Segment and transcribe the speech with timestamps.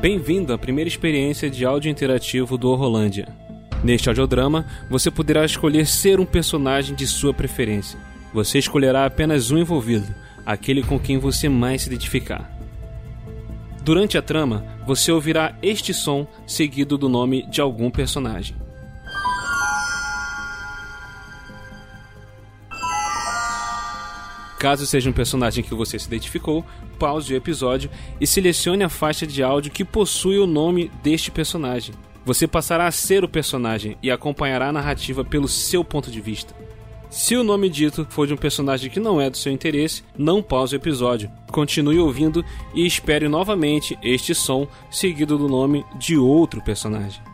[0.00, 3.28] Bem-vindo à primeira experiência de áudio interativo do Horrolândia.
[3.84, 8.00] Neste audiodrama, você poderá escolher ser um personagem de sua preferência.
[8.32, 10.14] Você escolherá apenas um envolvido,
[10.46, 12.50] aquele com quem você mais se identificar.
[13.82, 18.56] Durante a trama, você ouvirá este som seguido do nome de algum personagem.
[24.60, 26.62] Caso seja um personagem que você se identificou,
[26.98, 27.88] pause o episódio
[28.20, 31.94] e selecione a faixa de áudio que possui o nome deste personagem.
[32.26, 36.54] Você passará a ser o personagem e acompanhará a narrativa pelo seu ponto de vista.
[37.08, 40.42] Se o nome dito for de um personagem que não é do seu interesse, não
[40.42, 41.30] pause o episódio.
[41.50, 47.29] Continue ouvindo e espere novamente este som seguido do nome de outro personagem.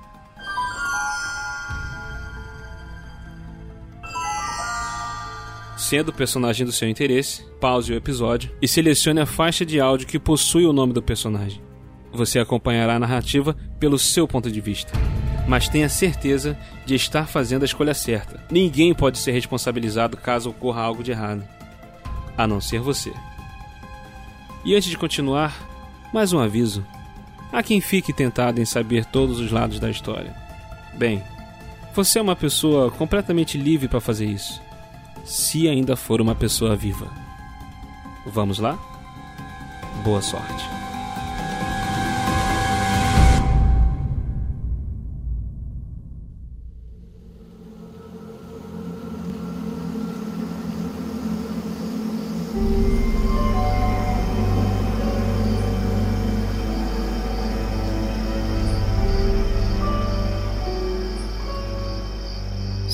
[5.88, 10.08] Sendo o personagem do seu interesse, pause o episódio e selecione a faixa de áudio
[10.08, 11.62] que possui o nome do personagem.
[12.12, 14.92] Você acompanhará a narrativa pelo seu ponto de vista.
[15.46, 18.44] Mas tenha certeza de estar fazendo a escolha certa.
[18.50, 21.46] Ninguém pode ser responsabilizado caso ocorra algo de errado,
[22.36, 23.12] a não ser você.
[24.64, 25.54] E antes de continuar,
[26.12, 26.84] mais um aviso.
[27.52, 30.34] Há quem fique tentado em saber todos os lados da história.
[30.94, 31.22] Bem,
[31.94, 34.66] você é uma pessoa completamente livre para fazer isso
[35.26, 37.10] se ainda for uma pessoa viva.
[38.24, 38.78] Vamos lá?
[40.04, 40.75] Boa sorte.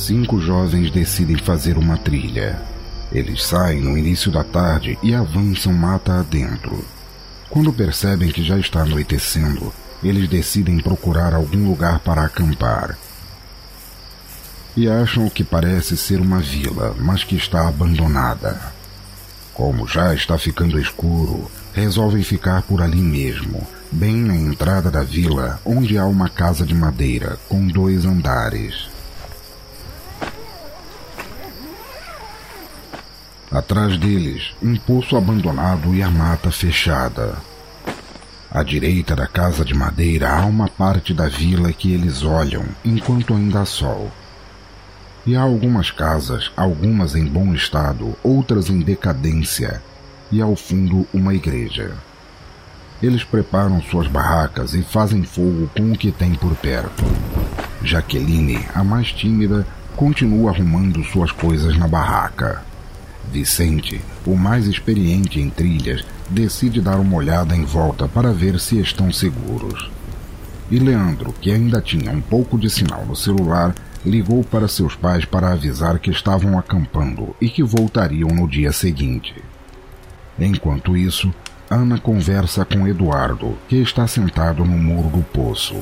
[0.07, 2.61] Cinco jovens decidem fazer uma trilha.
[3.13, 6.85] Eles saem no início da tarde e avançam mata adentro.
[7.49, 12.99] Quando percebem que já está anoitecendo, eles decidem procurar algum lugar para acampar.
[14.77, 18.73] E acham o que parece ser uma vila, mas que está abandonada.
[19.53, 25.61] Como já está ficando escuro, resolvem ficar por ali mesmo, bem na entrada da vila,
[25.65, 28.92] onde há uma casa de madeira com dois andares.
[33.53, 37.37] Atrás deles, um poço abandonado e a mata fechada.
[38.51, 43.35] À direita da casa de madeira há uma parte da vila que eles olham enquanto
[43.35, 44.11] ainda há sol.
[45.27, 49.83] E há algumas casas, algumas em bom estado, outras em decadência,
[50.31, 51.93] e ao fundo uma igreja.
[53.03, 57.05] Eles preparam suas barracas e fazem fogo com o que tem por perto.
[57.83, 62.72] Jaqueline, a mais tímida, continua arrumando suas coisas na barraca.
[63.33, 68.79] Vicente, o mais experiente em trilhas, decide dar uma olhada em volta para ver se
[68.79, 69.91] estão seguros.
[70.71, 75.25] E Leandro, que ainda tinha um pouco de sinal no celular, ligou para seus pais
[75.25, 79.35] para avisar que estavam acampando e que voltariam no dia seguinte.
[80.39, 81.33] Enquanto isso,
[81.71, 85.75] Ana conversa com Eduardo, que está sentado no muro do poço.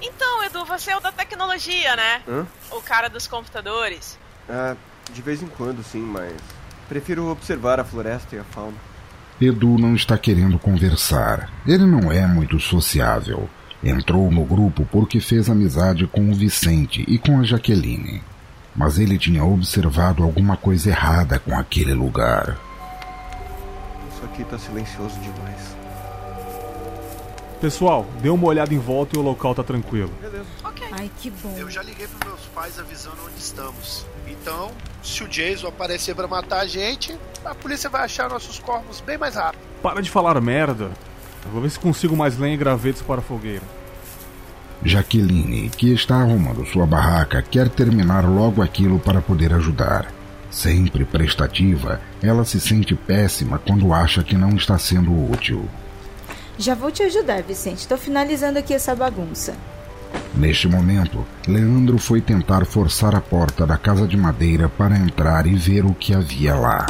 [0.00, 2.22] Então, Edu, você é o da tecnologia, né?
[2.28, 2.46] Hã?
[2.70, 4.16] O cara dos computadores.
[4.48, 4.76] Ah,
[5.12, 6.32] de vez em quando, sim, mas
[6.90, 8.76] prefiro observar a floresta e a fauna.
[9.40, 11.48] Edu não está querendo conversar.
[11.64, 13.48] Ele não é muito sociável.
[13.82, 18.20] Entrou no grupo porque fez amizade com o Vicente e com a Jaqueline.
[18.74, 22.58] Mas ele tinha observado alguma coisa errada com aquele lugar.
[24.12, 25.79] Isso aqui tá silencioso demais.
[27.60, 30.10] Pessoal, dê uma olhada em volta e o local tá tranquilo.
[30.20, 30.46] Beleza.
[30.64, 30.86] Ok.
[30.92, 31.54] Ai, que bom.
[31.58, 34.06] Eu já liguei pros meus pais avisando onde estamos.
[34.26, 34.70] Então,
[35.02, 39.18] se o Jason aparecer pra matar a gente, a polícia vai achar nossos corpos bem
[39.18, 39.60] mais rápido.
[39.82, 40.90] Para de falar merda.
[41.44, 43.64] Eu vou ver se consigo mais lenha e gravetos para a fogueira.
[44.82, 50.10] Jaqueline, que está arrumando sua barraca, quer terminar logo aquilo para poder ajudar.
[50.50, 55.68] Sempre prestativa, ela se sente péssima quando acha que não está sendo útil.
[56.60, 57.88] Já vou te ajudar, Vicente.
[57.88, 59.56] Tô finalizando aqui essa bagunça.
[60.34, 65.54] Neste momento, Leandro foi tentar forçar a porta da casa de madeira para entrar e
[65.56, 66.84] ver o que havia lá.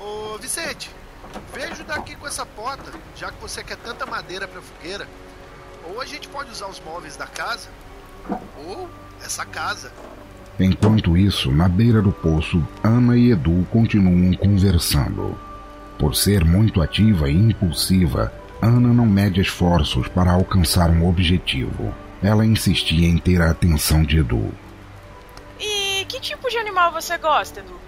[0.00, 0.90] Ô, Vicente,
[1.54, 5.06] vem ajudar aqui com essa porta, já que você quer tanta madeira pra fogueira.
[5.92, 7.68] Ou a gente pode usar os móveis da casa,
[8.66, 8.88] ou
[9.22, 9.92] essa casa.
[10.58, 15.38] Enquanto isso, na beira do poço, Ana e Edu continuam conversando.
[15.98, 21.94] Por ser muito ativa e impulsiva, Ana não mede esforços para alcançar um objetivo.
[22.22, 24.52] Ela insistia em ter a atenção de Edu.
[25.58, 27.80] E que tipo de animal você gosta, Edu?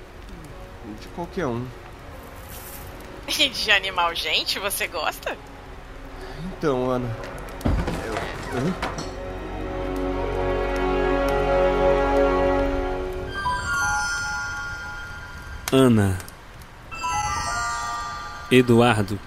[1.00, 1.66] De qualquer um.
[3.28, 5.36] E de animal gente você gosta?
[6.58, 7.14] Então, Ana,
[15.72, 16.19] Ana.
[18.50, 19.19] Eduardo.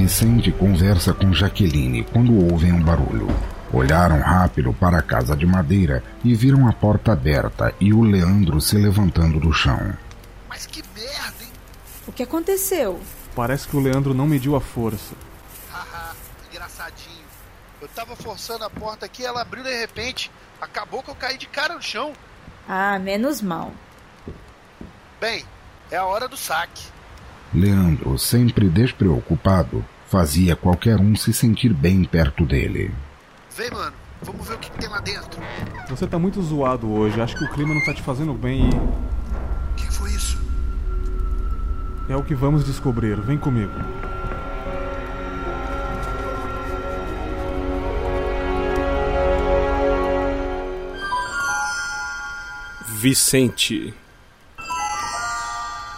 [0.00, 3.26] Vicente conversa com Jaqueline quando ouvem um barulho.
[3.70, 8.62] Olharam rápido para a casa de madeira e viram a porta aberta e o Leandro
[8.62, 9.94] se levantando do chão.
[10.48, 11.52] Mas que merda, hein?
[12.08, 12.98] O que aconteceu?
[13.36, 15.14] Parece que o Leandro não mediu a força.
[15.70, 16.14] Haha,
[16.50, 17.26] engraçadinho.
[17.82, 20.30] Eu tava forçando a porta aqui, ela abriu de repente.
[20.62, 22.14] Acabou que eu caí de cara no chão.
[22.66, 23.70] Ah, menos mal.
[25.20, 25.44] Bem,
[25.90, 26.88] é a hora do saque.
[27.52, 32.92] Leandro, sempre despreocupado, fazia qualquer um se sentir bem perto dele.
[33.56, 33.92] Vem, mano.
[34.22, 35.40] Vamos ver o que, que tem lá dentro.
[35.88, 38.74] Você tá muito zoado hoje, acho que o clima não tá te fazendo bem e
[38.74, 40.38] O que foi isso?
[42.08, 43.18] é o que vamos descobrir.
[43.20, 43.72] Vem comigo.
[52.86, 53.94] Vicente.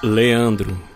[0.03, 0.92] Leandro.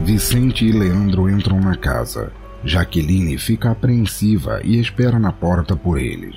[0.00, 2.30] Vicente e Leandro entram na casa.
[2.64, 6.34] Jaqueline fica apreensiva e espera na porta por eles.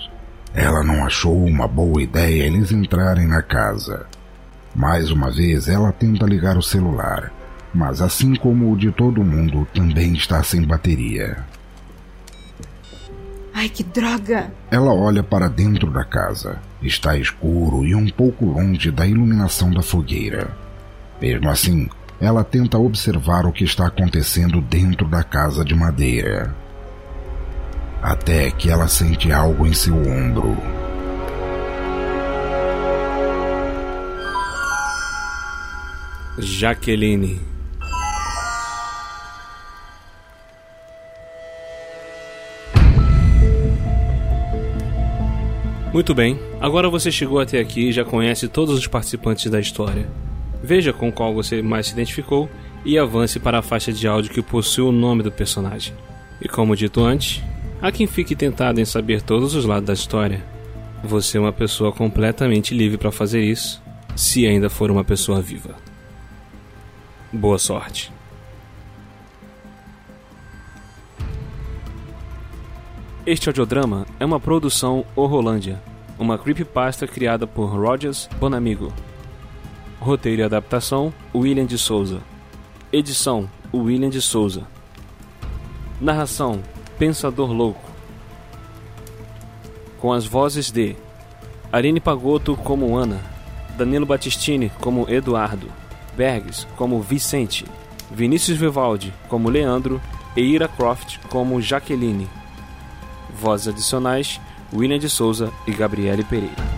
[0.53, 4.07] Ela não achou uma boa ideia eles entrarem na casa.
[4.73, 7.31] Mais uma vez, ela tenta ligar o celular,
[7.73, 11.43] mas assim como o de todo mundo, também está sem bateria.
[13.53, 14.51] Ai, que droga!
[14.71, 16.59] Ela olha para dentro da casa.
[16.81, 20.55] Está escuro e um pouco longe da iluminação da fogueira.
[21.21, 26.53] Mesmo assim, ela tenta observar o que está acontecendo dentro da casa de madeira.
[28.01, 30.57] Até que ela sente algo em seu ombro.
[36.37, 37.41] Jaqueline.
[45.91, 50.07] Muito bem, agora você chegou até aqui e já conhece todos os participantes da história.
[50.61, 52.49] Veja com qual você mais se identificou
[52.83, 55.93] e avance para a faixa de áudio que possui o nome do personagem.
[56.41, 57.41] E como dito antes,
[57.81, 60.43] há quem fique tentado em saber todos os lados da história.
[61.03, 63.81] Você é uma pessoa completamente livre para fazer isso,
[64.15, 65.75] se ainda for uma pessoa viva.
[67.31, 68.11] Boa sorte.
[73.25, 75.81] Este audiodrama é uma produção Horrolândia,
[76.17, 78.91] uma creepypasta criada por Rogers Bonamigo.
[79.99, 82.21] Roteiro e adaptação William de Souza.
[82.91, 84.65] Edição William de Souza.
[85.99, 86.61] Narração
[86.97, 87.83] Pensador Louco.
[89.99, 90.95] Com as vozes de
[91.69, 93.19] Arine Pagotto como Ana,
[93.77, 95.67] Danilo Battistini como Eduardo,
[96.15, 97.65] Bergs como Vicente,
[98.09, 100.01] Vinícius Vivaldi como Leandro
[100.33, 102.29] e Ira Croft como Jaqueline.
[103.37, 104.39] Vozes adicionais:
[104.73, 106.68] William de Souza e Gabriele Pereira.